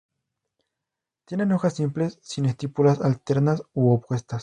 [1.25, 4.39] Tienen hojas simples, sin estípulas, alternas u opuestas.